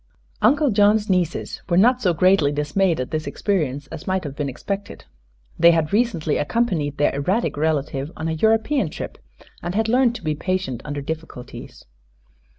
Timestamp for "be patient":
10.23-10.81